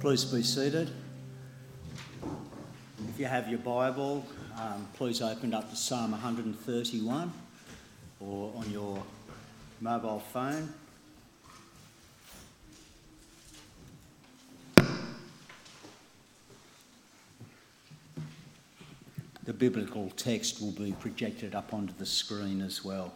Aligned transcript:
Please 0.00 0.24
be 0.24 0.42
seated. 0.42 0.90
If 3.10 3.18
you 3.18 3.26
have 3.26 3.50
your 3.50 3.58
Bible, 3.58 4.24
um, 4.58 4.88
please 4.94 5.20
open 5.20 5.52
up 5.52 5.68
to 5.68 5.76
Psalm 5.76 6.12
131 6.12 7.30
or 8.18 8.50
on 8.56 8.70
your 8.70 9.02
mobile 9.82 10.20
phone. 10.20 10.72
The 19.44 19.52
biblical 19.52 20.10
text 20.16 20.62
will 20.62 20.72
be 20.72 20.92
projected 20.92 21.54
up 21.54 21.74
onto 21.74 21.92
the 21.98 22.06
screen 22.06 22.62
as 22.62 22.82
well. 22.82 23.12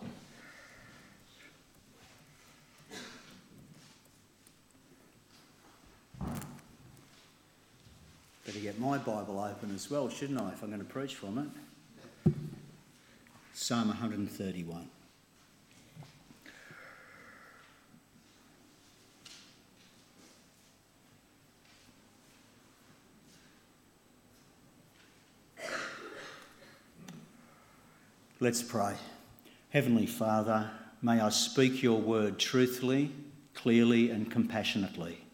My 8.85 8.99
Bible 8.99 9.41
open 9.41 9.75
as 9.75 9.91
well, 9.91 10.11
shouldn't 10.11 10.39
I, 10.39 10.51
if 10.51 10.63
I'm 10.63 10.69
going 10.69 10.79
to 10.79 10.85
preach 10.85 11.15
from 11.15 11.39
it? 11.39 12.35
Psalm 13.55 13.89
131. 13.89 14.91
Let's 28.39 28.63
pray. 28.63 28.93
Heavenly 29.71 30.05
Father, 30.05 30.71
may 31.01 31.23
I 31.23 31.31
speak 31.31 31.83
your 31.83 31.99
word 31.99 32.39
truthfully, 32.39 33.11
clearly, 33.55 34.11
and 34.11 34.31
compassionately. 34.31 35.25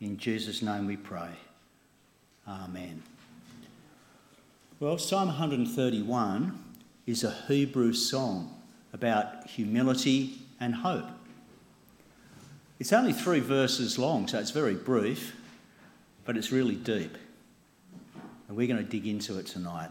In 0.00 0.16
Jesus' 0.16 0.62
name 0.62 0.86
we 0.86 0.96
pray. 0.96 1.28
Amen. 2.48 3.02
Well, 4.78 4.98
Psalm 4.98 5.28
131 5.28 6.56
is 7.04 7.24
a 7.24 7.30
Hebrew 7.48 7.92
song 7.92 8.62
about 8.92 9.48
humility 9.48 10.38
and 10.60 10.74
hope. 10.76 11.06
It's 12.78 12.92
only 12.92 13.12
three 13.12 13.40
verses 13.40 13.98
long, 13.98 14.28
so 14.28 14.38
it's 14.38 14.52
very 14.52 14.74
brief, 14.74 15.34
but 16.24 16.36
it's 16.36 16.52
really 16.52 16.76
deep. 16.76 17.16
And 18.46 18.56
we're 18.56 18.68
going 18.68 18.84
to 18.84 18.88
dig 18.88 19.08
into 19.08 19.38
it 19.38 19.46
tonight. 19.46 19.90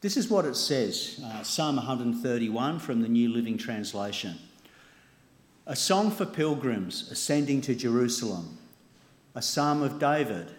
This 0.00 0.16
is 0.16 0.28
what 0.28 0.44
it 0.44 0.54
says 0.54 1.20
uh, 1.24 1.42
Psalm 1.42 1.76
131 1.76 2.78
from 2.78 3.02
the 3.02 3.08
New 3.08 3.28
Living 3.30 3.58
Translation. 3.58 4.36
A 5.66 5.74
song 5.74 6.12
for 6.12 6.24
pilgrims 6.24 7.10
ascending 7.10 7.60
to 7.62 7.74
Jerusalem, 7.74 8.58
a 9.34 9.42
psalm 9.42 9.82
of 9.82 9.98
David 9.98 10.52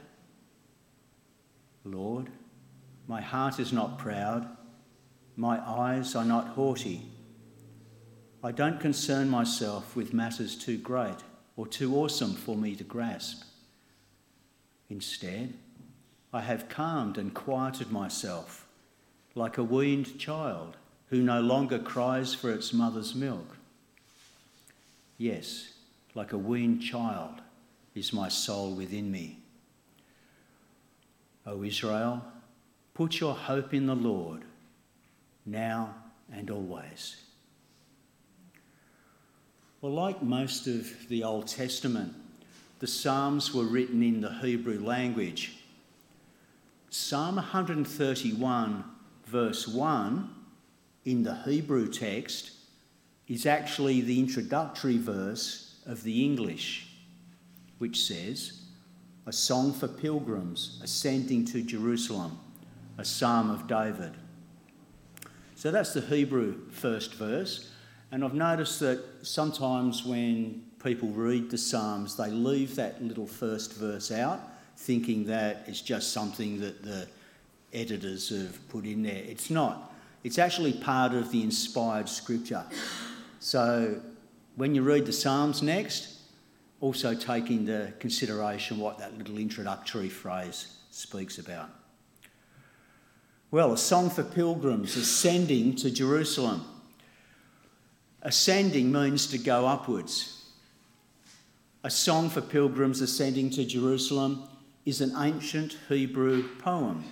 Lord, 1.84 2.30
my 3.08 3.22
heart 3.22 3.60
is 3.60 3.74
not 3.74 3.98
proud, 3.98 4.48
my 5.36 5.60
eyes 5.60 6.16
are 6.16 6.26
not 6.26 6.50
haughty. 6.50 7.04
I 8.44 8.52
don't 8.52 8.80
concern 8.80 9.30
myself 9.30 9.96
with 9.96 10.14
matters 10.14 10.56
too 10.56 10.78
great 10.78 11.18
or 11.56 11.68
too 11.68 11.96
awesome 11.96 12.34
for 12.34 12.56
me 12.56 12.76
to 12.76 12.84
grasp. 12.84 13.44
Instead, 14.90 15.54
I 16.32 16.42
have 16.42 16.70
calmed 16.70 17.18
and 17.18 17.34
quieted 17.34 17.92
myself 17.92 18.68
like 19.36 19.58
a 19.58 19.64
weaned 19.64 20.20
child 20.20 20.78
who 21.08 21.22
no 21.22 21.42
longer 21.42 21.80
cries 21.80 22.34
for 22.34 22.52
its 22.52 22.74
mother's 22.74 23.16
milk. 23.16 23.58
Yes, 25.18 25.74
like 26.16 26.34
a 26.34 26.38
weaned 26.38 26.82
child 26.82 27.42
is 27.96 28.14
my 28.14 28.30
soul 28.30 28.74
within 28.74 29.12
me. 29.12 29.40
O 31.46 31.64
Israel, 31.64 32.24
put 32.94 33.20
your 33.20 33.34
hope 33.34 33.74
in 33.74 33.86
the 33.86 33.96
Lord, 33.96 34.44
now 35.46 35.96
and 36.32 36.50
always. 36.50 37.16
Well, 39.82 39.94
like 39.94 40.22
most 40.22 40.68
of 40.68 41.08
the 41.08 41.24
Old 41.24 41.48
Testament, 41.48 42.14
the 42.80 42.88
Psalms 42.88 43.54
were 43.54 43.64
written 43.64 44.04
in 44.04 44.22
the 44.22 44.34
Hebrew 44.34 44.84
language. 44.84 45.58
Psalm 46.90 47.36
131, 47.36 48.84
verse 49.26 49.68
1, 49.68 50.30
in 51.06 51.24
the 51.24 51.36
Hebrew 51.44 51.90
text, 51.90 52.52
is 53.28 53.46
actually 53.46 54.02
the 54.02 54.20
introductory 54.20 54.98
verse 54.98 55.78
of 55.86 56.04
the 56.04 56.24
English, 56.24 56.88
which 57.78 58.02
says, 58.02 58.59
a 59.26 59.32
song 59.32 59.74
for 59.74 59.88
pilgrims 59.88 60.80
ascending 60.84 61.46
to 61.46 61.62
Jerusalem, 61.62 62.40
a 62.98 63.06
psalm 63.06 63.50
of 63.50 63.68
David. 63.68 64.14
So 65.56 65.72
that's 65.72 65.94
the 65.94 66.02
Hebrew 66.02 66.70
first 66.72 67.16
verse. 67.16 67.70
And 68.12 68.24
I've 68.24 68.34
noticed 68.34 68.80
that 68.80 69.04
sometimes 69.22 70.06
when 70.06 70.64
people 70.84 71.10
read 71.10 71.50
the 71.50 71.58
Psalms, 71.58 72.16
they 72.16 72.30
leave 72.30 72.76
that 72.76 73.04
little 73.04 73.28
first 73.28 73.74
verse 73.74 74.12
out, 74.12 74.40
thinking 74.78 75.26
that 75.26 75.66
it's 75.68 75.82
just 75.82 76.12
something 76.12 76.60
that 76.62 76.82
the 76.84 77.08
editors 77.74 78.30
have 78.30 78.68
put 78.70 78.86
in 78.86 79.04
there. 79.04 79.24
It's 79.28 79.50
not. 79.50 79.92
It's 80.24 80.40
actually 80.40 80.74
part 80.74 81.14
of 81.14 81.32
the 81.32 81.44
inspired 81.44 82.10
scripture. 82.10 82.64
So 83.40 84.02
when 84.56 84.74
you 84.74 84.82
read 84.82 85.06
the 85.06 85.14
Psalms 85.14 85.62
next, 85.62 86.19
also 86.82 87.14
take 87.14 87.50
into 87.50 87.94
consideration 88.00 88.80
what 88.80 88.98
that 89.00 89.18
little 89.18 89.38
introductory 89.38 90.10
phrase 90.10 90.78
speaks 90.92 91.38
about. 91.38 91.70
Well, 93.52 93.74
a 93.74 93.78
song 93.78 94.10
for 94.10 94.24
pilgrims 94.24 94.96
ascending 94.96 95.76
to 95.78 95.90
Jerusalem. 95.90 96.64
Ascending 98.22 98.92
means 98.92 99.28
to 99.28 99.38
go 99.38 99.66
upwards. 99.66 100.46
A 101.84 101.90
song 101.90 102.30
for 102.30 102.42
pilgrims 102.42 103.02
ascending 103.02 103.50
to 103.52 103.66
Jerusalem 103.66 104.44
is 104.86 105.02
an 105.02 105.14
ancient 105.18 105.78
Hebrew 105.88 106.48
poem 106.60 107.04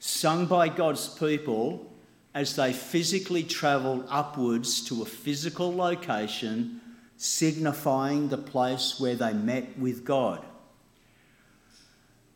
sung 0.00 0.46
by 0.46 0.68
God's 0.68 1.08
people 1.08 1.92
as 2.34 2.56
they 2.56 2.72
physically 2.72 3.42
travelled 3.42 4.06
upwards 4.08 4.82
to 4.86 5.02
a 5.02 5.06
physical 5.06 5.74
location 5.74 6.79
signifying 7.22 8.30
the 8.30 8.38
place 8.38 8.98
where 8.98 9.14
they 9.14 9.34
met 9.34 9.78
with 9.78 10.06
God. 10.06 10.42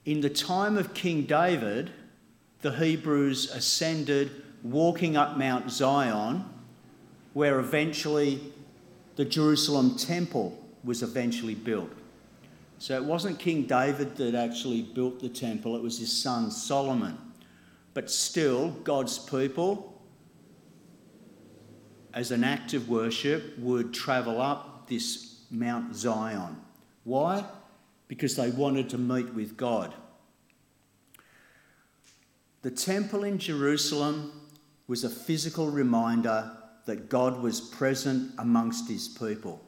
In 0.05 0.21
the 0.21 0.29
time 0.29 0.77
of 0.77 0.93
King 0.93 1.23
David, 1.23 1.91
the 2.61 2.71
Hebrews 2.71 3.51
ascended 3.51 4.43
walking 4.63 5.17
up 5.17 5.39
Mount 5.39 5.71
Zion, 5.71 6.45
where 7.33 7.61
eventually 7.61 8.53
the 9.17 9.25
Jerusalem 9.25 9.97
temple 9.97 10.63
was 10.85 11.03
eventually 11.03 11.55
built. 11.55 11.91
So 12.79 12.95
it 12.95 13.05
wasn't 13.05 13.39
King 13.39 13.63
David 13.63 14.17
that 14.17 14.35
actually 14.35 14.83
built 14.83 15.19
the 15.19 15.31
temple, 15.31 15.77
it 15.77 15.83
was 15.83 15.99
his 15.99 16.13
son 16.13 16.51
Solomon. 16.51 17.17
But 17.95 18.11
still, 18.11 18.73
God's 18.85 19.19
people, 19.19 19.99
as 22.13 22.33
an 22.33 22.45
act 22.45 22.75
of 22.75 22.91
worship, 22.91 23.59
would 23.59 23.95
travel 23.95 24.43
up 24.43 24.74
this 24.87 25.43
Mount 25.51 25.95
Zion. 25.95 26.57
Why? 27.05 27.45
Because 28.09 28.37
they 28.37 28.51
wanted 28.51 28.89
to 28.91 28.99
meet 28.99 29.33
with 29.35 29.57
God. 29.57 29.95
The 32.63 32.71
temple 32.71 33.25
in 33.25 33.39
Jerusalem 33.39 34.33
was 34.87 35.05
a 35.05 35.11
physical 35.11 35.71
reminder 35.71 36.57
that 36.87 37.09
God 37.09 37.43
was 37.43 37.61
present 37.61 38.33
amongst 38.39 38.89
his 38.89 39.09
people. 39.09 39.61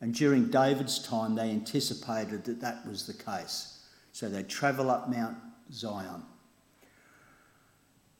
And 0.00 0.14
during 0.14 0.48
David's 0.48 0.98
time, 0.98 1.34
they 1.34 1.50
anticipated 1.50 2.44
that 2.44 2.60
that 2.60 2.86
was 2.86 3.06
the 3.06 3.14
case. 3.14 3.84
So 4.12 4.28
they 4.28 4.42
travel 4.42 4.90
up 4.90 5.08
Mount 5.08 5.36
Zion. 5.72 6.22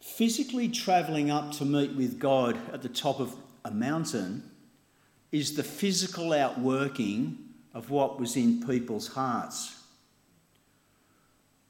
Physically 0.00 0.69
travelling 0.69 1.31
up 1.31 1.52
to 1.52 1.64
meet 1.64 1.94
with 1.94 2.19
God 2.19 2.58
at 2.72 2.82
the 2.82 2.88
top 2.88 3.20
of 3.20 3.34
a 3.64 3.70
mountain 3.70 4.50
is 5.32 5.56
the 5.56 5.64
physical 5.64 6.34
outworking 6.34 7.38
of 7.73 7.90
what 7.90 8.20
was 8.20 8.37
in 8.37 8.64
people's 8.67 9.08
hearts. 9.08 9.82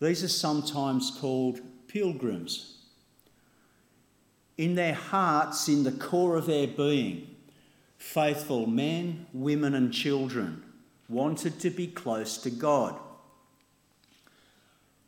These 0.01 0.25
are 0.25 0.29
sometimes 0.29 1.17
called 1.21 1.61
pilgrims. 1.87 2.79
In 4.59 4.75
their 4.75 4.95
hearts, 4.95 5.69
in 5.69 5.85
the 5.85 5.93
core 5.93 6.37
of 6.37 6.47
their 6.47 6.67
being, 6.67 7.37
faithful 7.99 8.67
men, 8.67 9.27
women, 9.33 9.75
and 9.75 9.93
children 9.93 10.65
wanted 11.09 11.61
to 11.61 11.71
be 11.71 11.87
close 11.87 12.39
to 12.39 12.51
God. 12.51 12.99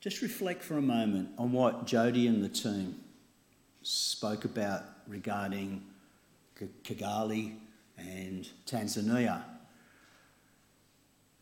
Just 0.01 0.23
reflect 0.23 0.63
for 0.63 0.77
a 0.77 0.83
moment 0.83 1.31
on 1.39 1.51
what 1.51 1.87
Jody 1.87 2.29
and 2.29 2.45
the 2.45 2.49
team 2.49 3.01
spoke 3.83 4.45
about 4.45 4.83
regarding 5.09 5.83
Kigali 6.85 7.57
and 8.09 8.49
Tanzania. 8.67 9.43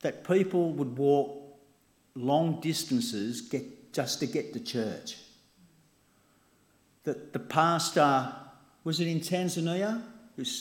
That 0.00 0.26
people 0.26 0.72
would 0.72 0.96
walk 0.96 1.58
long 2.14 2.60
distances 2.60 3.40
get, 3.40 3.92
just 3.92 4.20
to 4.20 4.26
get 4.26 4.52
to 4.52 4.60
church. 4.60 5.16
That 7.04 7.32
the 7.32 7.38
pastor, 7.38 8.32
was 8.84 9.00
it 9.00 9.08
in 9.08 9.20
Tanzania, 9.20 10.02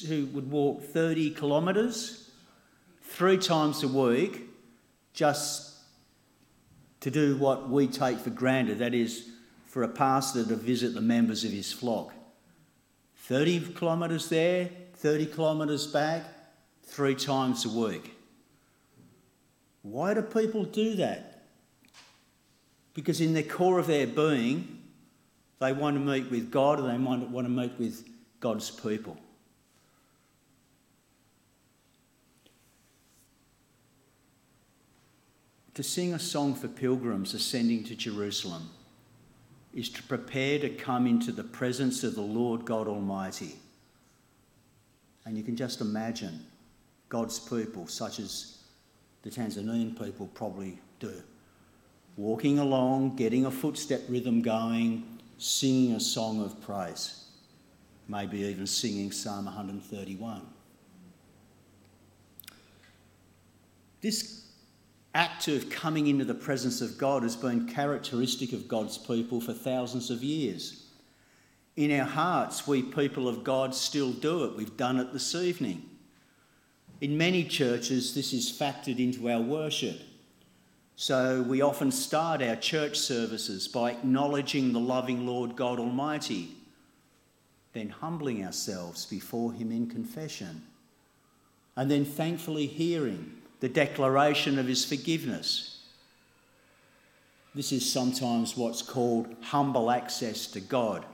who 0.08 0.26
would 0.28 0.50
walk 0.52 0.84
30 0.84 1.32
kilometres 1.32 2.30
three 3.04 3.38
times 3.38 3.84
a 3.84 3.88
week 3.88 4.44
just 5.14 5.72
to 7.02 7.12
do 7.12 7.36
what 7.38 7.70
we 7.70 7.88
take 7.88 8.20
for 8.20 8.30
granted 8.30 8.80
that 8.80 8.94
is, 8.94 9.30
for 9.66 9.84
a 9.84 9.88
pastor 9.88 10.46
to 10.46 10.56
visit 10.56 10.94
the 10.94 11.02
members 11.02 11.44
of 11.44 11.52
his 11.52 11.72
flock. 11.72 12.14
30 13.16 13.74
kilometres 13.76 14.30
there, 14.30 14.70
30 15.02 15.26
kilometres 15.26 15.88
back, 15.88 16.24
three 16.84 17.16
times 17.16 17.66
a 17.66 17.70
week. 17.70 18.14
Why 19.82 20.14
do 20.14 20.22
people 20.22 20.64
do 20.64 20.94
that? 20.98 21.48
Because 22.94 23.20
in 23.20 23.34
the 23.34 23.42
core 23.42 23.80
of 23.80 23.88
their 23.88 24.06
being, 24.06 24.80
they 25.60 25.74
want 25.74 25.96
to 25.96 26.00
meet 26.00 26.30
with 26.30 26.52
God 26.52 26.80
and 26.80 26.88
they 26.88 26.98
want 27.04 27.34
to 27.34 27.50
meet 27.50 27.72
with 27.80 28.08
God's 28.40 28.70
people. 28.70 29.18
To 35.74 35.82
sing 35.82 36.14
a 36.14 36.20
song 36.20 36.54
for 36.54 36.68
pilgrims 36.68 37.34
ascending 37.34 37.86
to 37.86 37.96
Jerusalem 37.96 38.70
is 39.74 39.90
to 39.90 40.04
prepare 40.04 40.60
to 40.60 40.70
come 40.70 41.08
into 41.08 41.32
the 41.32 41.44
presence 41.44 42.04
of 42.04 42.14
the 42.14 42.22
Lord 42.22 42.66
God 42.66 42.88
Almighty. 42.88 43.56
And 45.26 45.38
you 45.38 45.44
can 45.44 45.56
just 45.56 45.82
imagine 45.82 46.46
God's 47.10 47.40
people, 47.40 47.88
such 47.88 48.20
as 48.20 48.58
the 49.22 49.30
Tanzanian 49.30 50.00
people 50.02 50.28
probably 50.34 50.80
do, 51.00 51.14
walking 52.18 52.60
along, 52.60 53.16
getting 53.16 53.46
a 53.46 53.52
footstep 53.52 54.02
rhythm 54.10 54.42
going, 54.42 55.20
singing 55.38 55.96
a 55.96 56.00
song 56.00 56.44
of 56.44 56.60
praise, 56.62 57.26
maybe 58.08 58.40
even 58.40 58.66
singing 58.66 59.12
Psalm 59.12 59.46
131. 59.46 60.42
This 64.02 64.48
act 65.14 65.48
of 65.48 65.70
coming 65.70 66.08
into 66.08 66.26
the 66.26 66.34
presence 66.34 66.82
of 66.82 66.98
God 66.98 67.24
has 67.24 67.36
been 67.36 67.68
characteristic 67.68 68.54
of 68.54 68.68
God's 68.68 68.98
people 68.98 69.40
for 69.42 69.54
thousands 69.54 70.10
of 70.10 70.24
years. 70.24 70.88
In 71.76 71.98
our 72.00 72.06
hearts, 72.06 72.68
we 72.68 72.82
people 72.82 73.28
of 73.28 73.44
God 73.44 73.74
still 73.74 74.12
do 74.12 74.44
it. 74.46 74.56
We've 74.56 74.76
done 74.78 75.00
it 75.00 75.14
this 75.14 75.36
evening. 75.36 75.84
In 77.00 77.18
many 77.18 77.44
churches, 77.44 78.14
this 78.14 78.34
is 78.34 78.52
factored 78.52 79.00
into 79.00 79.30
our 79.30 79.42
worship. 79.42 80.00
So 80.96 81.42
we 81.42 81.62
often 81.62 81.92
start 81.92 82.44
our 82.44 82.56
church 82.56 83.00
services 83.00 83.68
by 83.68 83.92
acknowledging 83.92 84.72
the 84.72 84.80
loving 84.80 85.26
Lord 85.26 85.56
God 85.56 85.80
Almighty, 85.80 86.50
then 87.74 87.90
humbling 87.90 88.46
ourselves 88.46 89.06
before 89.06 89.54
Him 89.54 89.72
in 89.72 89.88
confession, 89.88 90.64
and 91.76 91.90
then 91.90 92.06
thankfully 92.06 92.68
hearing 92.68 93.42
the 93.62 93.70
declaration 93.70 94.60
of 94.60 94.68
his 94.68 94.84
forgiveness. 94.84 95.80
This 97.56 97.72
is 97.72 97.90
sometimes 97.90 98.58
what's 98.58 98.82
called 98.82 99.36
humble 99.42 99.90
access 99.92 100.48
to 100.48 100.60
God. 100.60 101.06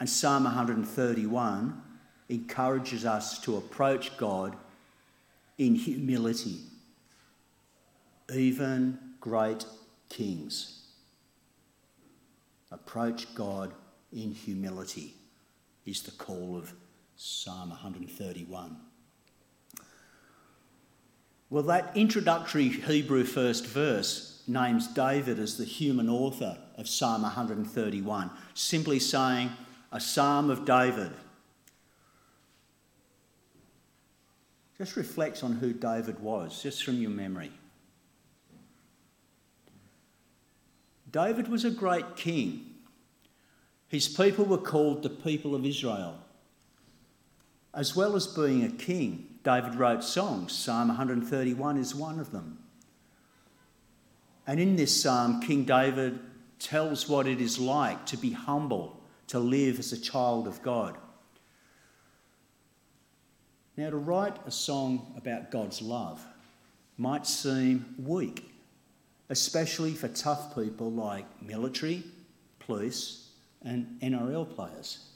And 0.00 0.08
Psalm 0.08 0.44
131 0.44 1.82
encourages 2.28 3.04
us 3.04 3.38
to 3.40 3.58
approach 3.58 4.16
God 4.16 4.56
in 5.58 5.74
humility. 5.74 6.60
Even 8.34 8.98
great 9.20 9.66
kings 10.08 10.80
approach 12.72 13.34
God 13.34 13.72
in 14.12 14.32
humility, 14.32 15.14
is 15.86 16.02
the 16.02 16.10
call 16.12 16.56
of 16.56 16.72
Psalm 17.16 17.70
131. 17.70 18.76
Well, 21.48 21.64
that 21.64 21.90
introductory 21.96 22.68
Hebrew 22.68 23.24
first 23.24 23.66
verse 23.66 24.42
names 24.46 24.86
David 24.88 25.38
as 25.38 25.58
the 25.58 25.64
human 25.64 26.08
author 26.08 26.56
of 26.76 26.88
Psalm 26.88 27.22
131, 27.22 28.30
simply 28.54 28.98
saying, 29.00 29.50
a 29.92 30.00
psalm 30.00 30.50
of 30.50 30.64
David. 30.64 31.12
Just 34.78 34.96
reflect 34.96 35.44
on 35.44 35.52
who 35.52 35.72
David 35.72 36.20
was, 36.20 36.62
just 36.62 36.84
from 36.84 36.94
your 36.94 37.10
memory. 37.10 37.52
David 41.10 41.48
was 41.48 41.64
a 41.64 41.70
great 41.70 42.16
king. 42.16 42.66
His 43.88 44.08
people 44.08 44.44
were 44.44 44.58
called 44.58 45.02
the 45.02 45.10
people 45.10 45.54
of 45.54 45.66
Israel. 45.66 46.16
As 47.74 47.96
well 47.96 48.14
as 48.16 48.26
being 48.26 48.64
a 48.64 48.70
king, 48.70 49.26
David 49.42 49.74
wrote 49.74 50.04
songs. 50.04 50.52
Psalm 50.52 50.88
131 50.88 51.76
is 51.76 51.94
one 51.94 52.20
of 52.20 52.30
them. 52.30 52.58
And 54.46 54.60
in 54.60 54.76
this 54.76 55.02
psalm, 55.02 55.40
King 55.40 55.64
David 55.64 56.18
tells 56.58 57.08
what 57.08 57.26
it 57.26 57.40
is 57.40 57.58
like 57.58 58.06
to 58.06 58.16
be 58.16 58.32
humble, 58.32 58.99
to 59.30 59.38
live 59.38 59.78
as 59.78 59.92
a 59.92 60.00
child 60.00 60.48
of 60.48 60.60
God. 60.60 60.96
Now, 63.76 63.90
to 63.90 63.96
write 63.96 64.36
a 64.44 64.50
song 64.50 65.14
about 65.16 65.52
God's 65.52 65.80
love 65.80 66.20
might 66.98 67.28
seem 67.28 67.94
weak, 67.96 68.52
especially 69.28 69.94
for 69.94 70.08
tough 70.08 70.52
people 70.56 70.90
like 70.90 71.24
military, 71.40 72.02
police, 72.58 73.30
and 73.62 74.00
NRL 74.02 74.52
players. 74.52 75.10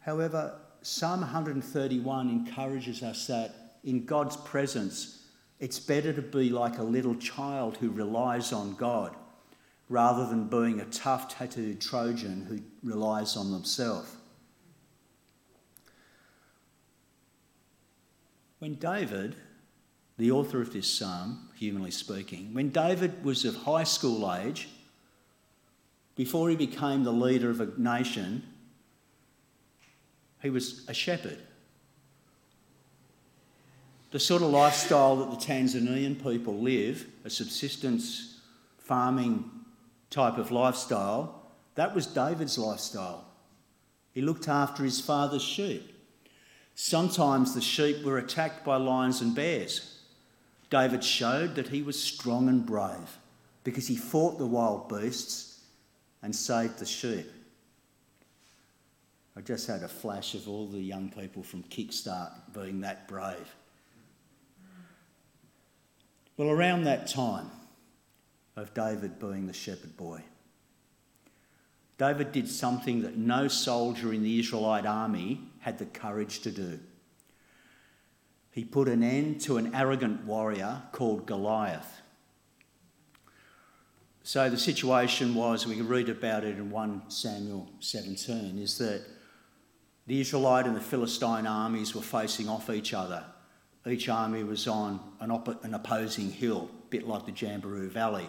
However, 0.00 0.58
Psalm 0.82 1.22
131 1.22 2.28
encourages 2.28 3.02
us 3.02 3.26
that 3.28 3.78
in 3.82 4.04
God's 4.04 4.36
presence, 4.36 5.24
it's 5.58 5.78
better 5.78 6.12
to 6.12 6.22
be 6.22 6.50
like 6.50 6.76
a 6.76 6.82
little 6.82 7.14
child 7.14 7.78
who 7.78 7.88
relies 7.88 8.52
on 8.52 8.74
God 8.74 9.16
rather 9.92 10.24
than 10.24 10.48
being 10.48 10.80
a 10.80 10.86
tough, 10.86 11.28
tattooed 11.28 11.78
Trojan 11.78 12.46
who 12.48 12.58
relies 12.82 13.36
on 13.36 13.52
themselves. 13.52 14.10
When 18.58 18.76
David, 18.76 19.36
the 20.16 20.30
author 20.30 20.62
of 20.62 20.72
this 20.72 20.88
psalm, 20.88 21.50
humanly 21.58 21.90
speaking, 21.90 22.54
when 22.54 22.70
David 22.70 23.22
was 23.22 23.44
of 23.44 23.54
high 23.54 23.84
school 23.84 24.32
age, 24.32 24.70
before 26.16 26.48
he 26.48 26.56
became 26.56 27.04
the 27.04 27.12
leader 27.12 27.50
of 27.50 27.60
a 27.60 27.68
nation, 27.76 28.44
he 30.40 30.48
was 30.48 30.88
a 30.88 30.94
shepherd. 30.94 31.38
The 34.10 34.20
sort 34.20 34.40
of 34.40 34.48
lifestyle 34.48 35.16
that 35.16 35.30
the 35.30 35.36
Tanzanian 35.36 36.22
people 36.22 36.54
live, 36.54 37.06
a 37.26 37.30
subsistence 37.30 38.40
farming 38.78 39.50
type 40.12 40.38
of 40.38 40.52
lifestyle, 40.52 41.42
that 41.74 41.94
was 41.94 42.06
David's 42.06 42.58
lifestyle. 42.58 43.24
He 44.12 44.20
looked 44.20 44.46
after 44.46 44.84
his 44.84 45.00
father's 45.00 45.42
sheep. 45.42 45.88
Sometimes 46.74 47.54
the 47.54 47.60
sheep 47.60 48.04
were 48.04 48.18
attacked 48.18 48.64
by 48.64 48.76
lions 48.76 49.20
and 49.20 49.34
bears. 49.34 50.00
David 50.70 51.02
showed 51.02 51.54
that 51.54 51.68
he 51.68 51.82
was 51.82 52.00
strong 52.00 52.48
and 52.48 52.64
brave 52.64 53.18
because 53.64 53.88
he 53.88 53.96
fought 53.96 54.38
the 54.38 54.46
wild 54.46 54.88
beasts 54.88 55.60
and 56.22 56.34
saved 56.34 56.78
the 56.78 56.86
sheep. 56.86 57.26
I 59.36 59.40
just 59.40 59.66
had 59.66 59.82
a 59.82 59.88
flash 59.88 60.34
of 60.34 60.46
all 60.46 60.66
the 60.66 60.78
young 60.78 61.10
people 61.10 61.42
from 61.42 61.62
Kickstart 61.64 62.32
being 62.52 62.82
that 62.82 63.08
brave. 63.08 63.54
Well, 66.36 66.50
around 66.50 66.84
that 66.84 67.06
time 67.06 67.50
of 68.56 68.74
David 68.74 69.18
being 69.18 69.46
the 69.46 69.52
shepherd 69.52 69.96
boy, 69.96 70.22
David 71.98 72.32
did 72.32 72.48
something 72.48 73.02
that 73.02 73.16
no 73.16 73.48
soldier 73.48 74.12
in 74.12 74.22
the 74.22 74.40
Israelite 74.40 74.86
army 74.86 75.40
had 75.60 75.78
the 75.78 75.86
courage 75.86 76.40
to 76.40 76.50
do. 76.50 76.80
He 78.50 78.64
put 78.64 78.88
an 78.88 79.02
end 79.02 79.40
to 79.42 79.56
an 79.56 79.74
arrogant 79.74 80.24
warrior 80.24 80.82
called 80.92 81.26
Goliath. 81.26 82.02
So 84.24 84.48
the 84.50 84.58
situation 84.58 85.34
was, 85.34 85.66
we 85.66 85.76
can 85.76 85.88
read 85.88 86.08
about 86.08 86.44
it 86.44 86.58
in 86.58 86.70
1 86.70 87.02
Samuel 87.08 87.68
17, 87.80 88.58
is 88.58 88.78
that 88.78 89.02
the 90.06 90.20
Israelite 90.20 90.66
and 90.66 90.76
the 90.76 90.80
Philistine 90.80 91.46
armies 91.46 91.94
were 91.94 92.02
facing 92.02 92.48
off 92.48 92.70
each 92.70 92.92
other. 92.94 93.24
Each 93.86 94.08
army 94.08 94.44
was 94.44 94.68
on 94.68 95.00
an, 95.20 95.30
op- 95.30 95.64
an 95.64 95.74
opposing 95.74 96.30
hill, 96.30 96.70
a 96.72 96.90
bit 96.90 97.06
like 97.06 97.26
the 97.26 97.32
Jamberoo 97.32 97.88
Valley. 97.88 98.28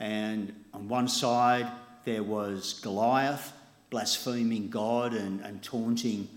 And 0.00 0.54
on 0.74 0.88
one 0.88 1.06
side, 1.06 1.70
there 2.04 2.22
was 2.22 2.80
Goliath 2.80 3.52
blaspheming 3.90 4.70
God 4.70 5.12
and, 5.12 5.40
and 5.40 5.62
taunting 5.62 6.28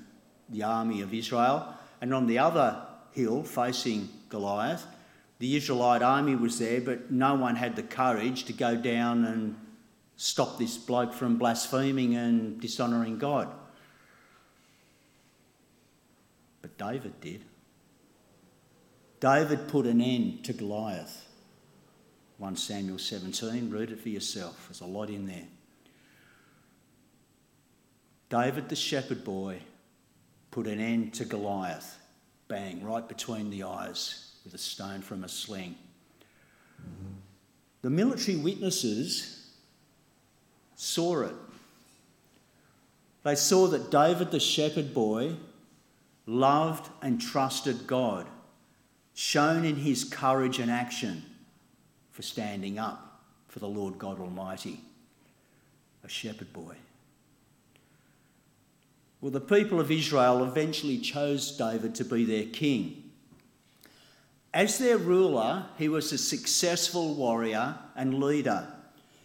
the 0.50 0.63
army 0.63 1.01
of 1.01 1.13
Israel. 1.13 1.74
And 2.01 2.13
on 2.13 2.27
the 2.27 2.39
other 2.39 2.82
hill, 3.12 3.43
facing 3.43 4.10
Goliath, 4.29 4.86
the 5.39 5.55
Israelite 5.55 6.01
army 6.01 6.36
was 6.36 6.60
there, 6.60 6.82
but 6.82 7.12
no 7.12 7.36
one 7.36 7.55
had 7.55 7.75
the 7.75 7.84
courage 7.84 8.46
to 8.46 8.53
go 8.53 8.75
down 8.75 9.24
and 9.25 9.55
stop 10.15 10.58
this 10.58 10.77
bloke 10.77 11.13
from 11.13 11.38
blaspheming 11.38 12.15
and 12.15 12.60
dishonouring 12.60 13.17
God. 13.17 13.50
But 16.62 16.77
David 16.77 17.20
did. 17.22 17.43
David 19.20 19.67
put 19.67 19.86
an 19.86 20.01
end 20.01 20.43
to 20.46 20.53
Goliath. 20.53 21.27
1 22.43 22.57
Samuel 22.57 23.00
17, 23.00 23.69
read 23.69 23.89
it 23.89 24.01
for 24.01 24.09
yourself. 24.09 24.65
There's 24.67 24.81
a 24.81 24.85
lot 24.85 25.09
in 25.09 25.27
there. 25.27 25.47
David, 28.27 28.67
the 28.67 28.75
shepherd 28.75 29.23
boy, 29.23 29.59
put 30.51 30.67
an 30.67 30.81
end 30.81 31.13
to 31.13 31.23
Goliath. 31.23 31.97
Bang, 32.50 32.83
right 32.83 33.07
between 33.07 33.50
the 33.50 33.63
eyes 33.63 34.33
with 34.43 34.53
a 34.53 34.57
stone 34.57 35.00
from 35.00 35.23
a 35.23 35.29
sling. 35.29 35.75
The 37.81 37.89
military 37.89 38.35
witnesses 38.35 39.50
saw 40.75 41.21
it. 41.21 41.35
They 43.23 43.35
saw 43.35 43.67
that 43.67 43.89
David, 43.89 44.31
the 44.31 44.41
shepherd 44.41 44.93
boy, 44.93 45.38
loved 46.25 46.89
and 47.01 47.21
trusted 47.21 47.88
God, 47.88 48.27
shown 49.13 49.63
in 49.63 49.77
his 49.77 50.03
courage 50.03 50.59
and 50.59 50.69
action 50.69 51.23
for 52.13 52.22
standing 52.22 52.79
up 52.79 53.22
for 53.50 53.60
the 53.60 53.67
Lord 53.67 53.98
God 53.98 54.20
Almighty, 54.20 54.79
a 56.03 56.08
shepherd 56.10 56.53
boy. 56.53 56.75
Well, 59.20 59.32
the 59.32 59.41
people 59.41 59.79
of 59.79 59.91
Israel 59.91 60.43
eventually 60.43 61.00
chose 61.00 61.58
David 61.58 61.96
to 61.96 62.05
be 62.05 62.24
their 62.24 62.46
king. 62.46 63.12
As 64.53 64.77
their 64.77 64.98
ruler, 64.98 65.65
he 65.77 65.89
was 65.89 66.12
a 66.12 66.17
successful 66.17 67.15
warrior 67.15 67.75
and 67.96 68.24
leader. 68.24 68.67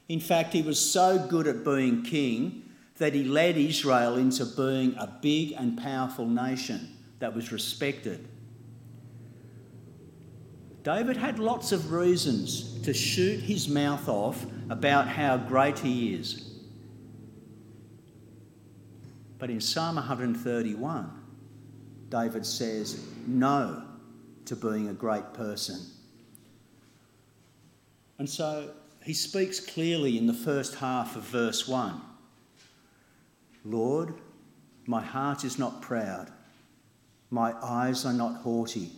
In 0.09 0.21
fact, 0.21 0.55
he 0.55 0.63
was 0.63 0.79
so 0.79 1.27
good 1.29 1.47
at 1.47 1.65
being 1.65 2.03
king 2.03 2.63
that 2.97 3.13
he 3.13 3.25
led 3.25 3.57
Israel 3.59 4.17
into 4.17 4.47
being 4.47 4.95
a 4.97 5.07
big 5.21 5.53
and 5.53 5.77
powerful 5.77 6.27
nation 6.27 6.97
that 7.19 7.35
was 7.35 7.53
respected. 7.53 8.27
David 10.89 11.19
had 11.19 11.39
lots 11.39 11.71
of 11.73 11.93
reasons 11.93 12.81
to 12.81 12.95
shoot 12.95 13.41
his 13.41 13.69
mouth 13.69 14.09
off 14.09 14.47
about 14.71 15.07
how 15.07 15.37
great 15.37 15.79
he 15.79 16.15
is. 16.15 16.51
But 19.39 19.51
in 19.51 19.61
Psalm 19.61 19.97
131, 19.97 21.11
David 22.09 22.47
says 22.47 23.05
no 23.27 23.83
to 24.47 24.57
being 24.57 24.89
a 24.89 24.95
great 24.95 25.35
person. 25.35 25.79
And 28.19 28.27
so 28.27 28.71
he 29.05 29.13
speaks 29.13 29.61
clearly 29.61 30.17
in 30.17 30.27
the 30.27 30.33
first 30.33 30.77
half 30.77 31.17
of 31.17 31.23
verse 31.25 31.69
1 31.69 32.01
Lord, 33.67 34.15
my 34.87 35.03
heart 35.03 35.45
is 35.45 35.59
not 35.59 35.83
proud, 35.83 36.33
my 37.29 37.53
eyes 37.63 38.07
are 38.07 38.15
not 38.15 38.37
haughty. 38.37 38.98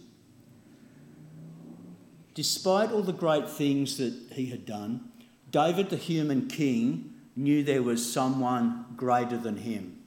Despite 2.35 2.93
all 2.93 3.03
the 3.03 3.13
great 3.13 3.49
things 3.49 3.99
that 3.99 4.15
he 4.33 4.47
had 4.47 4.65
done, 4.65 5.11
David, 5.51 5.91
the 5.91 5.97
human 5.97 6.47
king, 6.47 7.15
knew 7.35 7.63
there 7.63 7.83
was 7.83 8.13
someone 8.13 8.87
greater 8.97 9.37
than 9.37 9.57
him. 9.57 9.99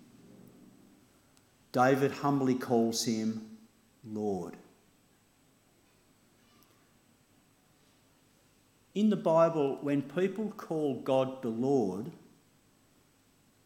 David 1.72 2.12
humbly 2.12 2.56
calls 2.56 3.06
him 3.06 3.58
Lord. 4.06 4.56
In 8.96 9.10
the 9.10 9.15
Bible, 9.15 9.80
when 9.82 10.03
people 10.03 10.53
call 10.56 11.01
God 11.01 11.42
the 11.42 11.50
Lord, 11.50 12.12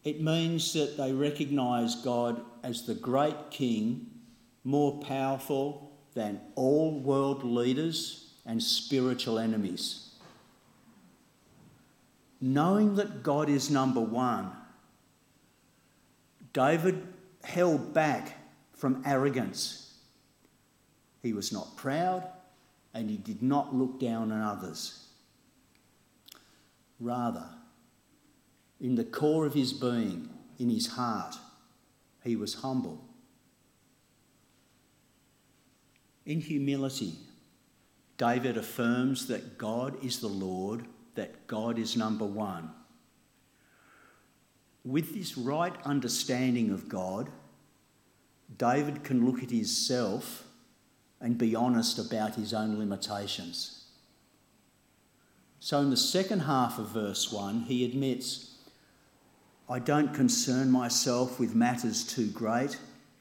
it 0.02 0.22
means 0.22 0.72
that 0.72 0.96
they 0.96 1.12
recognise 1.12 1.96
God 1.96 2.40
as 2.62 2.86
the 2.86 2.94
great 2.94 3.50
King, 3.50 4.06
more 4.64 4.98
powerful 5.00 5.92
than 6.14 6.40
all 6.54 6.98
world 6.98 7.44
leaders 7.44 8.27
and 8.48 8.62
spiritual 8.62 9.38
enemies. 9.38 10.08
Knowing 12.40 12.96
that 12.96 13.22
God 13.22 13.50
is 13.50 13.70
number 13.70 14.00
one, 14.00 14.50
David 16.54 17.06
held 17.44 17.92
back 17.92 18.38
from 18.72 19.02
arrogance. 19.04 19.98
He 21.22 21.34
was 21.34 21.52
not 21.52 21.76
proud 21.76 22.26
and 22.94 23.10
he 23.10 23.18
did 23.18 23.42
not 23.42 23.74
look 23.74 24.00
down 24.00 24.32
on 24.32 24.40
others. 24.40 25.04
Rather, 26.98 27.44
in 28.80 28.94
the 28.94 29.04
core 29.04 29.44
of 29.44 29.52
his 29.52 29.74
being, 29.74 30.30
in 30.58 30.70
his 30.70 30.86
heart, 30.86 31.36
he 32.24 32.34
was 32.34 32.54
humble. 32.54 33.04
In 36.24 36.40
humility, 36.40 37.14
David 38.18 38.56
affirms 38.56 39.28
that 39.28 39.56
God 39.56 40.04
is 40.04 40.18
the 40.18 40.28
Lord, 40.28 40.84
that 41.14 41.46
God 41.46 41.78
is 41.78 41.96
number 41.96 42.26
one. 42.26 42.70
With 44.84 45.14
this 45.14 45.38
right 45.38 45.74
understanding 45.84 46.70
of 46.70 46.88
God, 46.88 47.30
David 48.56 49.04
can 49.04 49.24
look 49.24 49.42
at 49.42 49.50
himself 49.50 50.44
and 51.20 51.38
be 51.38 51.54
honest 51.54 51.98
about 51.98 52.34
his 52.34 52.52
own 52.52 52.78
limitations. 52.78 53.84
So, 55.60 55.80
in 55.80 55.90
the 55.90 55.96
second 55.96 56.40
half 56.40 56.78
of 56.78 56.88
verse 56.88 57.32
1, 57.32 57.62
he 57.62 57.84
admits, 57.84 58.56
I 59.68 59.78
don't 59.80 60.14
concern 60.14 60.70
myself 60.70 61.38
with 61.38 61.54
matters 61.54 62.04
too 62.04 62.28
great 62.30 62.78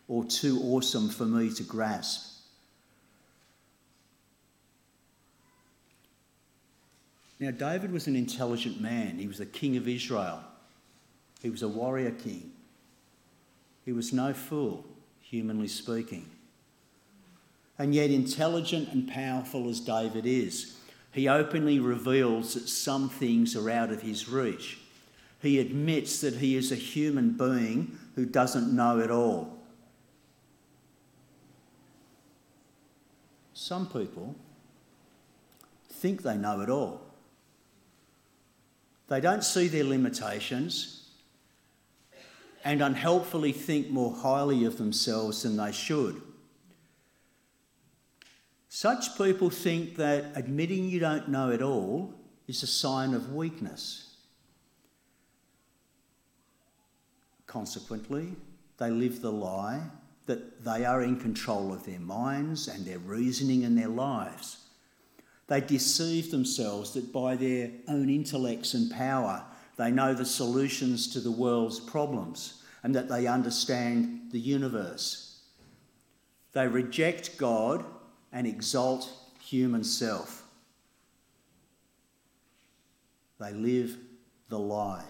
or 0.07 0.23
too 0.23 0.59
awesome 0.63 1.09
for 1.09 1.25
me 1.25 1.53
to 1.55 1.63
grasp. 1.63 2.26
Now, 7.39 7.51
David 7.51 7.91
was 7.91 8.07
an 8.07 8.15
intelligent 8.15 8.81
man. 8.81 9.17
He 9.19 9.27
was 9.27 9.37
the 9.37 9.45
king 9.45 9.77
of 9.77 9.87
Israel. 9.87 10.43
He 11.41 11.49
was 11.49 11.61
a 11.61 11.67
warrior 11.67 12.11
king. 12.11 12.51
He 13.85 13.91
was 13.93 14.11
no 14.11 14.33
fool, 14.33 14.85
humanly 15.21 15.67
speaking. 15.67 16.29
And 17.77 17.93
yet, 17.93 18.09
intelligent 18.09 18.89
and 18.91 19.07
powerful 19.07 19.69
as 19.69 19.79
David 19.79 20.25
is, 20.25 20.77
he 21.11 21.27
openly 21.27 21.79
reveals 21.79 22.55
that 22.55 22.67
some 22.67 23.09
things 23.09 23.55
are 23.55 23.69
out 23.69 23.91
of 23.91 24.01
his 24.01 24.27
reach. 24.27 24.79
He 25.41 25.59
admits 25.59 26.21
that 26.21 26.35
he 26.35 26.55
is 26.55 26.71
a 26.71 26.75
human 26.75 27.31
being 27.37 27.97
who 28.15 28.25
doesn't 28.25 28.75
know 28.75 28.99
it 28.99 29.11
all. 29.11 29.57
Some 33.53 33.87
people 33.87 34.35
think 35.89 36.23
they 36.23 36.35
know 36.35 36.61
it 36.61 36.69
all. 36.69 37.06
They 39.07 39.21
don't 39.21 39.43
see 39.43 39.67
their 39.67 39.83
limitations 39.83 41.09
and 42.63 42.81
unhelpfully 42.81 43.53
think 43.53 43.89
more 43.89 44.13
highly 44.13 44.65
of 44.65 44.77
themselves 44.77 45.43
than 45.43 45.55
they 45.55 45.71
should. 45.71 46.21
Such 48.67 49.17
people 49.17 49.49
think 49.49 49.95
that 49.95 50.25
admitting 50.35 50.89
you 50.89 50.99
don't 50.99 51.29
know 51.29 51.49
it 51.49 51.61
all 51.61 52.13
is 52.47 52.63
a 52.63 52.67
sign 52.67 53.13
of 53.13 53.33
weakness. 53.33 54.15
Consequently, 57.45 58.35
they 58.77 58.89
live 58.89 59.21
the 59.21 59.31
lie 59.31 59.81
that 60.25 60.63
they 60.63 60.83
are 60.83 61.01
in 61.01 61.17
control 61.17 61.73
of 61.73 61.85
their 61.85 61.99
minds 61.99 62.67
and 62.67 62.85
their 62.85 62.99
reasoning 62.99 63.63
and 63.63 63.77
their 63.77 63.87
lives. 63.87 64.66
They 65.47 65.61
deceive 65.61 66.29
themselves 66.29 66.93
that 66.93 67.13
by 67.13 67.35
their 67.35 67.71
own 67.87 68.09
intellects 68.09 68.73
and 68.73 68.91
power, 68.91 69.45
they 69.77 69.91
know 69.91 70.13
the 70.13 70.25
solutions 70.25 71.07
to 71.13 71.19
the 71.19 71.31
world's 71.31 71.79
problems 71.79 72.63
and 72.83 72.93
that 72.95 73.07
they 73.07 73.27
understand 73.27 74.31
the 74.31 74.39
universe. 74.39 75.41
They 76.53 76.67
reject 76.67 77.37
God 77.37 77.85
and 78.33 78.45
exalt 78.45 79.09
human 79.39 79.83
self. 79.83 80.43
They 83.39 83.53
live 83.53 83.97
the 84.49 84.59
lie. 84.59 85.05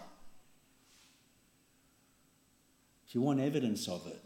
If 3.08 3.16
you 3.16 3.22
want 3.22 3.40
evidence 3.40 3.88
of 3.88 4.06
it, 4.06 4.22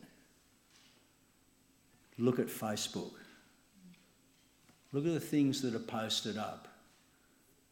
look 2.18 2.39
at 2.39 2.48
Facebook. 2.48 3.21
Look 4.91 5.05
at 5.05 5.13
the 5.13 5.19
things 5.19 5.62
that 5.62 5.74
are 5.74 5.79
posted 5.79 6.38
up 6.38 6.67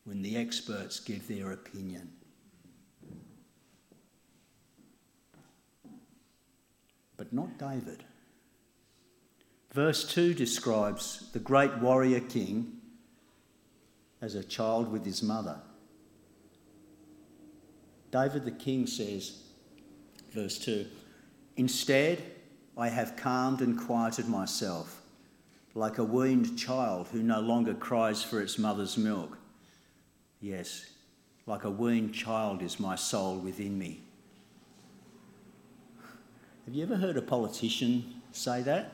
when 0.05 0.21
the 0.21 0.37
experts 0.37 0.99
give 0.99 1.27
their 1.27 1.51
opinion. 1.51 2.11
But 7.17 7.33
not 7.33 7.57
David. 7.57 8.05
Verse 9.73 10.11
2 10.11 10.33
describes 10.33 11.29
the 11.33 11.39
great 11.39 11.77
warrior 11.77 12.21
king 12.21 12.77
as 14.21 14.35
a 14.35 14.43
child 14.43 14.91
with 14.91 15.05
his 15.05 15.21
mother. 15.21 15.59
David 18.11 18.45
the 18.45 18.51
king 18.51 18.87
says, 18.87 19.43
verse 20.31 20.57
2 20.59 20.87
Instead, 21.57 22.23
I 22.77 22.87
have 22.87 23.17
calmed 23.17 23.61
and 23.61 23.77
quieted 23.77 24.27
myself, 24.27 24.98
like 25.75 25.97
a 25.97 26.03
weaned 26.03 26.57
child 26.57 27.07
who 27.11 27.21
no 27.21 27.39
longer 27.39 27.73
cries 27.73 28.23
for 28.23 28.41
its 28.41 28.57
mother's 28.57 28.97
milk. 28.97 29.37
Yes, 30.41 30.85
like 31.45 31.63
a 31.63 31.69
weaned 31.69 32.13
child 32.13 32.61
is 32.61 32.79
my 32.79 32.95
soul 32.95 33.37
within 33.37 33.77
me. 33.77 34.01
Have 36.65 36.75
you 36.75 36.83
ever 36.83 36.97
heard 36.97 37.17
a 37.17 37.21
politician 37.21 38.21
say 38.31 38.61
that? 38.61 38.93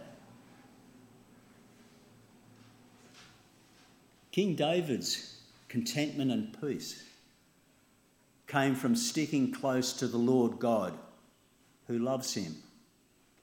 King 4.32 4.56
David's 4.56 5.38
contentment 5.70 6.32
and 6.32 6.58
peace 6.62 7.04
came 8.48 8.76
from 8.76 8.96
sticking 8.96 9.52
close 9.52 9.94
to 9.94 10.08
the 10.08 10.18
Lord 10.18 10.60
God 10.60 10.94
who 11.88 12.00
loves 12.00 12.34
him, 12.34 12.56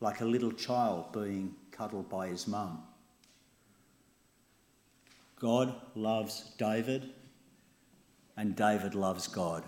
like 0.00 0.20
a 0.20 0.24
little 0.24 0.52
child 0.52 1.12
being 1.12 1.54
cuddled 1.70 2.08
by 2.08 2.28
his 2.28 2.46
mum. 2.46 2.82
God 5.42 5.74
loves 5.96 6.52
David, 6.56 7.10
and 8.36 8.54
David 8.54 8.94
loves 8.94 9.26
God. 9.26 9.64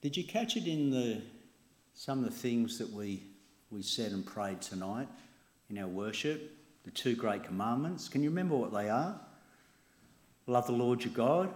Did 0.00 0.16
you 0.16 0.24
catch 0.24 0.56
it 0.56 0.66
in 0.66 0.90
the 0.90 1.20
some 1.92 2.20
of 2.20 2.24
the 2.24 2.30
things 2.30 2.78
that 2.78 2.90
we 2.90 3.22
we 3.70 3.82
said 3.82 4.12
and 4.12 4.24
prayed 4.24 4.62
tonight 4.62 5.08
in 5.68 5.76
our 5.76 5.88
worship? 5.88 6.56
The 6.86 6.90
two 6.90 7.14
great 7.14 7.44
commandments. 7.44 8.08
Can 8.08 8.22
you 8.22 8.30
remember 8.30 8.56
what 8.56 8.72
they 8.72 8.88
are? 8.88 9.20
Love 10.46 10.66
the 10.66 10.72
Lord 10.72 11.04
your 11.04 11.12
God. 11.12 11.50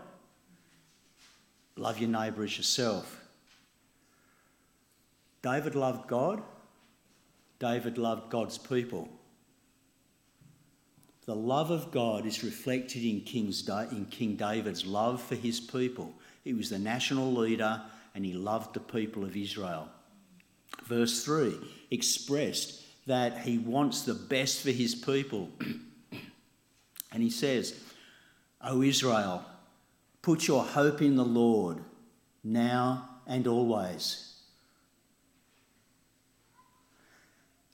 Love 1.76 1.98
your 1.98 2.10
neighbour 2.10 2.44
as 2.44 2.58
yourself. 2.58 3.24
David 5.40 5.74
loved 5.74 6.06
God. 6.06 6.42
David 7.58 7.98
loved 7.98 8.30
God's 8.30 8.58
people. 8.58 9.08
The 11.26 11.34
love 11.34 11.70
of 11.70 11.90
God 11.90 12.24
is 12.24 12.42
reflected 12.42 13.04
in, 13.04 13.20
King's, 13.20 13.68
in 13.68 14.06
King 14.06 14.36
David's 14.36 14.86
love 14.86 15.20
for 15.20 15.34
his 15.34 15.60
people. 15.60 16.14
He 16.42 16.54
was 16.54 16.70
the 16.70 16.78
national 16.78 17.32
leader 17.34 17.82
and 18.14 18.24
he 18.24 18.32
loved 18.32 18.74
the 18.74 18.80
people 18.80 19.24
of 19.24 19.36
Israel. 19.36 19.88
Verse 20.84 21.24
3 21.24 21.54
expressed 21.90 22.82
that 23.06 23.40
he 23.40 23.58
wants 23.58 24.02
the 24.02 24.14
best 24.14 24.62
for 24.62 24.70
his 24.70 24.94
people. 24.94 25.50
and 27.12 27.22
he 27.22 27.30
says, 27.30 27.78
O 28.62 28.82
Israel, 28.82 29.44
put 30.22 30.46
your 30.46 30.64
hope 30.64 31.02
in 31.02 31.16
the 31.16 31.24
Lord 31.24 31.78
now 32.42 33.08
and 33.26 33.46
always. 33.46 34.27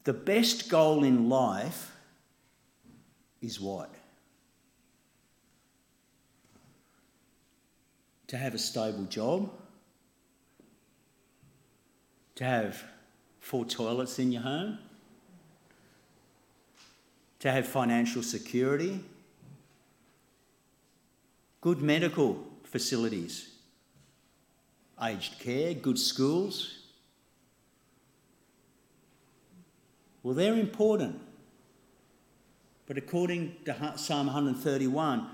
The 0.05 0.13
best 0.13 0.69
goal 0.69 1.03
in 1.03 1.31
life 1.31 1.93
is 3.41 3.59
what? 3.59 3.95
To 8.29 8.37
have 8.37 8.55
a 8.55 8.59
stable 8.59 9.05
job, 9.05 9.51
to 12.35 12.45
have 12.45 12.83
four 13.41 13.65
toilets 13.65 14.19
in 14.19 14.33
your 14.33 14.43
home, 14.43 14.79
to 17.39 17.51
have 17.51 17.67
financial 17.67 18.23
security, 18.23 19.01
good 21.61 21.81
medical 21.81 22.43
facilities, 22.65 23.51
aged 25.03 25.39
care, 25.39 25.75
good 25.75 25.99
schools. 25.99 26.84
Well, 30.25 30.35
they're 30.35 30.55
important. 30.55 31.21
But 32.87 32.99
according 32.99 33.57
to 33.67 33.93
Psalm 33.97 34.27
131, 34.27 35.29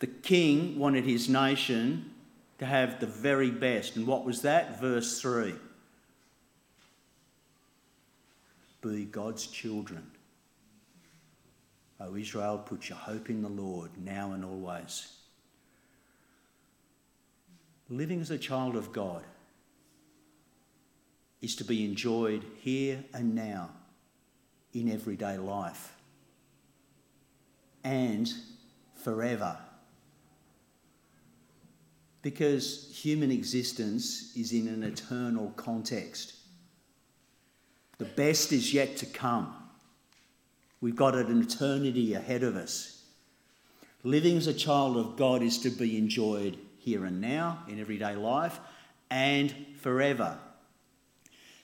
the 0.00 0.06
king 0.06 0.78
wanted 0.78 1.04
his 1.04 1.28
nation 1.28 2.10
to 2.58 2.66
have 2.66 3.00
the 3.00 3.06
very 3.06 3.50
best. 3.50 3.96
And 3.96 4.06
what 4.06 4.24
was 4.24 4.42
that? 4.42 4.80
Verse 4.80 5.20
3 5.20 5.54
Be 8.80 9.04
God's 9.04 9.46
children. 9.46 10.10
O 12.00 12.16
Israel, 12.16 12.58
put 12.58 12.88
your 12.88 12.98
hope 12.98 13.28
in 13.28 13.42
the 13.42 13.48
Lord 13.48 13.90
now 14.02 14.32
and 14.32 14.44
always. 14.44 15.12
Living 17.90 18.20
as 18.20 18.30
a 18.30 18.38
child 18.38 18.76
of 18.76 18.92
God 18.92 19.24
is 21.42 21.56
to 21.56 21.64
be 21.64 21.84
enjoyed 21.84 22.44
here 22.60 23.04
and 23.12 23.34
now 23.34 23.70
in 24.74 24.90
everyday 24.90 25.38
life 25.38 25.94
and 27.84 28.32
forever. 28.94 29.56
Because 32.22 32.90
human 32.92 33.30
existence 33.30 34.36
is 34.36 34.52
in 34.52 34.68
an 34.68 34.82
eternal 34.82 35.52
context. 35.56 36.34
The 37.98 38.04
best 38.04 38.52
is 38.52 38.74
yet 38.74 38.96
to 38.98 39.06
come. 39.06 39.54
We've 40.80 40.96
got 40.96 41.14
an 41.14 41.40
eternity 41.40 42.14
ahead 42.14 42.42
of 42.42 42.56
us. 42.56 43.02
Living 44.04 44.36
as 44.36 44.46
a 44.46 44.54
child 44.54 44.96
of 44.96 45.16
God 45.16 45.42
is 45.42 45.58
to 45.58 45.70
be 45.70 45.96
enjoyed 45.96 46.56
here 46.78 47.04
and 47.04 47.20
now 47.20 47.64
in 47.68 47.80
everyday 47.80 48.14
life 48.14 48.60
and 49.10 49.54
forever. 49.80 50.38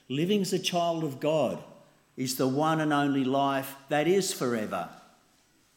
Living 0.09 0.41
as 0.41 0.51
a 0.51 0.59
child 0.59 1.03
of 1.03 1.19
God 1.19 1.63
is 2.17 2.35
the 2.35 2.47
one 2.47 2.79
and 2.79 2.93
only 2.93 3.23
life 3.23 3.75
that 3.89 4.07
is 4.07 4.33
forever. 4.33 4.89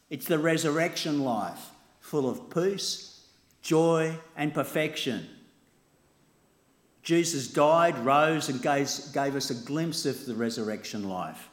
It's 0.09 0.25
the 0.25 0.39
resurrection 0.39 1.23
life, 1.23 1.69
full 1.99 2.29
of 2.29 2.49
peace, 2.49 3.27
joy, 3.61 4.17
and 4.35 4.53
perfection. 4.53 5.27
Jesus 7.03 7.47
died, 7.47 7.97
rose, 8.05 8.49
and 8.49 8.61
gave, 8.61 8.89
gave 9.13 9.35
us 9.35 9.49
a 9.49 9.65
glimpse 9.65 10.05
of 10.05 10.25
the 10.25 10.35
resurrection 10.35 11.07
life. 11.07 11.49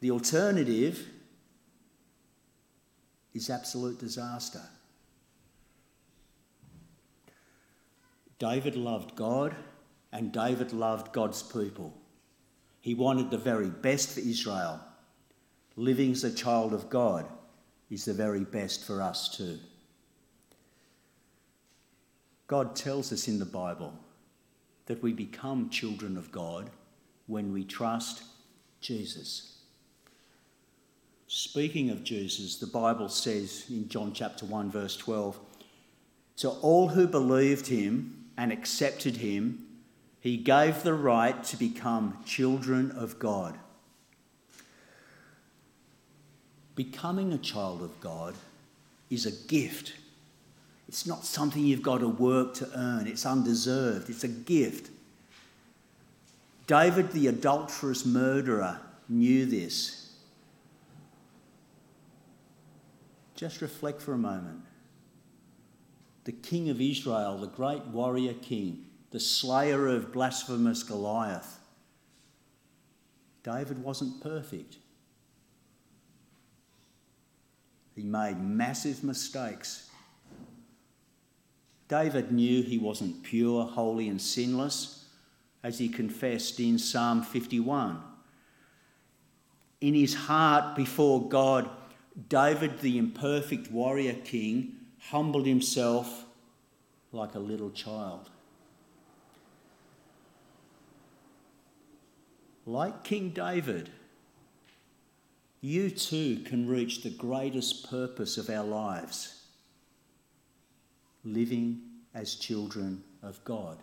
The 0.00 0.10
alternative 0.10 1.06
is 3.34 3.50
absolute 3.50 3.98
disaster. 3.98 4.62
David 8.38 8.74
loved 8.74 9.14
God 9.14 9.54
and 10.12 10.32
David 10.32 10.72
loved 10.72 11.12
God's 11.12 11.42
people. 11.42 11.99
He 12.80 12.94
wanted 12.94 13.30
the 13.30 13.38
very 13.38 13.68
best 13.68 14.10
for 14.10 14.20
Israel. 14.20 14.80
Living 15.76 16.12
as 16.12 16.24
a 16.24 16.32
child 16.32 16.72
of 16.72 16.90
God 16.90 17.26
is 17.90 18.04
the 18.04 18.14
very 18.14 18.44
best 18.44 18.84
for 18.84 19.02
us 19.02 19.28
too. 19.28 19.58
God 22.46 22.74
tells 22.74 23.12
us 23.12 23.28
in 23.28 23.38
the 23.38 23.44
Bible 23.44 23.94
that 24.86 25.02
we 25.02 25.12
become 25.12 25.70
children 25.70 26.16
of 26.16 26.32
God 26.32 26.70
when 27.26 27.52
we 27.52 27.64
trust 27.64 28.22
Jesus. 28.80 29.58
Speaking 31.28 31.90
of 31.90 32.02
Jesus, 32.02 32.56
the 32.56 32.66
Bible 32.66 33.08
says 33.08 33.66
in 33.70 33.88
John 33.88 34.12
chapter 34.12 34.46
1, 34.46 34.70
verse 34.72 34.96
12, 34.96 35.38
to 36.38 36.48
all 36.48 36.88
who 36.88 37.06
believed 37.06 37.68
him, 37.68 38.16
and 38.36 38.50
accepted 38.50 39.18
him, 39.18 39.66
he 40.20 40.36
gave 40.36 40.82
the 40.82 40.94
right 40.94 41.42
to 41.44 41.56
become 41.56 42.18
children 42.24 42.90
of 42.92 43.18
God. 43.18 43.58
Becoming 46.76 47.32
a 47.32 47.38
child 47.38 47.82
of 47.82 47.98
God 48.00 48.34
is 49.08 49.26
a 49.26 49.32
gift. 49.48 49.94
It's 50.88 51.06
not 51.06 51.24
something 51.24 51.64
you've 51.64 51.82
got 51.82 51.98
to 51.98 52.08
work 52.08 52.54
to 52.54 52.68
earn, 52.74 53.06
it's 53.06 53.24
undeserved, 53.24 54.10
it's 54.10 54.24
a 54.24 54.28
gift. 54.28 54.90
David, 56.66 57.12
the 57.12 57.26
adulterous 57.26 58.04
murderer, 58.04 58.80
knew 59.08 59.46
this. 59.46 60.12
Just 63.34 63.60
reflect 63.60 64.02
for 64.02 64.12
a 64.12 64.18
moment 64.18 64.60
the 66.24 66.32
king 66.32 66.68
of 66.68 66.80
Israel, 66.80 67.38
the 67.38 67.46
great 67.46 67.84
warrior 67.86 68.34
king, 68.34 68.84
the 69.10 69.20
slayer 69.20 69.88
of 69.88 70.12
blasphemous 70.12 70.82
Goliath. 70.82 71.58
David 73.42 73.82
wasn't 73.82 74.22
perfect. 74.22 74.76
He 77.94 78.02
made 78.02 78.40
massive 78.40 79.02
mistakes. 79.02 79.90
David 81.88 82.30
knew 82.30 82.62
he 82.62 82.78
wasn't 82.78 83.22
pure, 83.24 83.66
holy, 83.66 84.08
and 84.08 84.20
sinless, 84.20 85.06
as 85.62 85.78
he 85.78 85.88
confessed 85.88 86.60
in 86.60 86.78
Psalm 86.78 87.22
51. 87.22 88.02
in 89.80 89.94
his 89.94 90.14
heart 90.14 90.76
before 90.76 91.28
God, 91.28 91.68
David, 92.28 92.80
the 92.80 92.98
imperfect 92.98 93.70
warrior 93.70 94.14
king, 94.14 94.76
humbled 95.08 95.46
himself 95.46 96.26
like 97.12 97.34
a 97.34 97.38
little 97.38 97.70
child. 97.70 98.30
Like 102.70 103.02
King 103.02 103.30
David, 103.30 103.90
you 105.60 105.90
too 105.90 106.38
can 106.44 106.68
reach 106.68 107.02
the 107.02 107.10
greatest 107.10 107.90
purpose 107.90 108.38
of 108.38 108.48
our 108.48 108.62
lives 108.62 109.42
living 111.24 111.80
as 112.14 112.36
children 112.36 113.02
of 113.24 113.42
God 113.42 113.78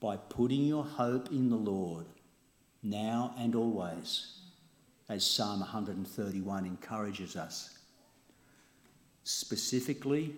by 0.00 0.18
putting 0.18 0.66
your 0.66 0.84
hope 0.84 1.30
in 1.30 1.48
the 1.48 1.56
Lord 1.56 2.04
now 2.82 3.34
and 3.38 3.54
always, 3.54 4.40
as 5.08 5.24
Psalm 5.24 5.60
131 5.60 6.66
encourages 6.66 7.36
us. 7.36 7.78
Specifically, 9.24 10.36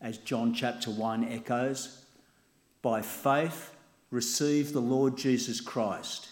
as 0.00 0.18
John 0.18 0.54
chapter 0.54 0.90
1 0.90 1.32
echoes, 1.32 2.04
by 2.82 3.00
faith 3.00 3.76
receive 4.10 4.72
the 4.72 4.80
Lord 4.80 5.16
Jesus 5.16 5.60
Christ. 5.60 6.28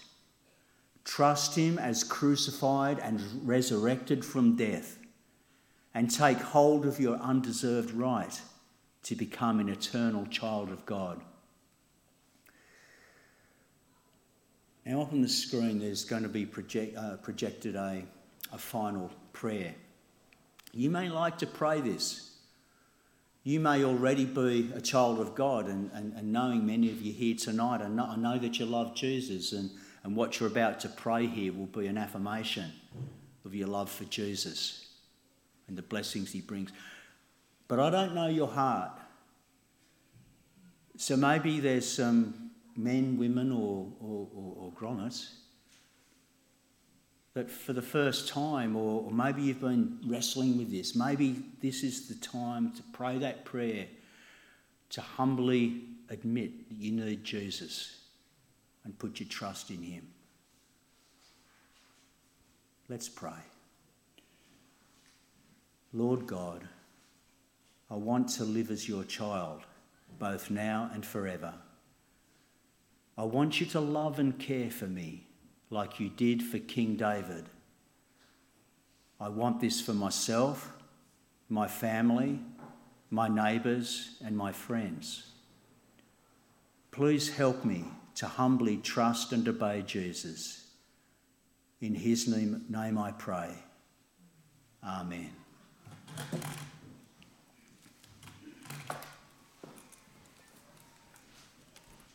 Trust 1.05 1.57
him 1.57 1.79
as 1.79 2.05
crucified 2.05 2.99
and 2.99 3.21
resurrected 3.47 4.25
from 4.25 4.57
death, 4.57 4.99
and 5.95 6.11
take 6.11 6.39
hold 6.39 6.85
of 6.85 7.01
your 7.01 7.17
undeserved 7.17 7.93
right 7.93 8.41
to 9.05 9.17
become 9.17 9.59
an 9.59 9.69
eternal 9.69 10.27
child 10.27 10.71
of 10.71 10.85
God. 10.85 11.21
Now, 14.85 15.03
up 15.03 15.13
on 15.13 15.23
the 15.23 15.29
screen, 15.29 15.79
there's 15.79 16.05
going 16.05 16.23
to 16.23 16.29
be 16.29 16.47
project, 16.47 16.97
uh, 16.97 17.17
projected 17.17 17.75
a, 17.75 18.03
a 18.53 18.59
final 18.59 19.11
prayer. 19.33 19.75
You 20.73 20.91
may 20.91 21.09
like 21.09 21.39
to 21.39 21.47
pray 21.47 21.81
this. 21.81 22.38
You 23.49 23.61
may 23.61 23.83
already 23.83 24.27
be 24.27 24.71
a 24.75 24.81
child 24.83 25.21
of 25.21 25.35
God, 25.35 25.69
and, 25.69 25.91
and, 25.95 26.13
and 26.13 26.31
knowing 26.31 26.67
many 26.67 26.91
of 26.91 27.01
you 27.01 27.15
here 27.15 27.35
tonight, 27.35 27.81
I 27.81 27.89
know, 27.89 28.05
I 28.05 28.15
know 28.15 28.39
that 28.39 28.59
you 28.59 28.67
love 28.67 28.95
Jesus, 28.95 29.53
and, 29.53 29.71
and 30.05 30.15
what 30.15 30.39
you're 30.39 30.51
about 30.51 30.81
to 30.81 30.91
pray 30.91 31.25
here 31.25 31.55
will 31.55 31.65
be 31.65 31.87
an 31.87 31.97
affirmation 31.97 32.71
of 33.47 33.55
your 33.55 33.69
love 33.69 33.91
for 33.91 34.05
Jesus 34.05 34.89
and 35.67 35.79
the 35.79 35.83
blessings 35.83 36.31
he 36.31 36.43
brings. 36.43 36.73
But 37.69 37.81
I 37.81 37.89
don't 37.89 38.15
know 38.15 38.29
your 38.29 38.49
heart. 38.49 38.91
So 40.99 41.17
maybe 41.17 41.59
there's 41.59 41.91
some 41.91 42.51
men, 42.77 43.17
women, 43.17 43.51
or, 43.51 43.91
or, 43.99 44.29
or, 44.37 44.57
or 44.59 44.73
grommets 44.73 45.31
that 47.39 47.49
for 47.49 47.73
the 47.73 47.81
first 47.81 48.27
time, 48.27 48.75
or, 48.75 49.05
or 49.05 49.13
maybe 49.13 49.43
you've 49.43 49.61
been 49.61 49.97
wrestling 50.05 50.59
with 50.59 50.73
this, 50.73 50.97
maybe 50.97 51.41
this 51.63 51.85
is 51.85 52.09
the 52.09 52.17
time 52.17 52.73
to 52.73 52.83
pray 52.93 53.17
that 53.17 53.45
prayer, 53.45 53.87
to 54.91 55.01
humbly 55.01 55.83
admit 56.11 56.69
that 56.69 56.75
you 56.75 56.91
need 56.91 57.23
Jesus 57.23 58.01
and 58.83 58.99
put 58.99 59.21
your 59.21 59.29
trust 59.29 59.71
in 59.71 59.81
Him. 59.81 60.09
Let's 62.89 63.09
pray. 63.09 63.45
Lord 65.93 66.27
God, 66.27 66.67
I 67.89 67.95
want 67.95 68.31
to 68.31 68.43
live 68.43 68.73
as 68.73 68.89
your 68.89 69.05
child, 69.05 69.61
both 70.19 70.51
now 70.51 70.91
and 70.93 71.07
forever. 71.07 71.55
I 73.17 73.23
want 73.23 73.61
you 73.61 73.67
to 73.67 73.81
love 73.81 74.19
and 74.19 74.37
care 74.37 74.73
for 74.73 74.89
me 74.89 75.28
like 75.71 76.01
you 76.01 76.09
did 76.09 76.43
for 76.43 76.59
King 76.59 76.97
David. 76.97 77.47
I 79.21 79.29
want 79.29 79.61
this 79.61 79.81
for 79.81 79.93
myself, 79.93 80.73
my 81.49 81.67
family, 81.67 82.41
my 83.11 83.29
neighbours, 83.29 84.17
and 84.25 84.37
my 84.37 84.53
friends. 84.53 85.33
Please 86.91 87.31
help 87.31 87.65
me 87.65 87.85
to 88.17 88.27
humbly 88.27 88.77
trust 88.79 89.33
and 89.33 89.47
obey 89.49 89.83
Jesus. 89.83 90.67
In 91.81 91.95
his 91.95 92.27
name, 92.27 92.65
name 92.69 92.99
I 92.99 93.13
pray. 93.13 93.55
Amen. 94.85 95.31